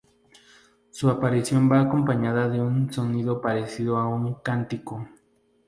[0.89, 5.07] Su aparición va acompañada de un sonido parecido a un cántico.